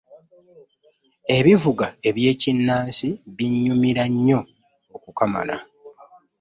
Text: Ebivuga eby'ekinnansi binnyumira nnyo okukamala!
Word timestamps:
Ebivuga 1.37 1.85
eby'ekinnansi 2.09 3.07
binnyumira 3.35 4.03
nnyo 4.11 4.39
okukamala! 4.95 5.55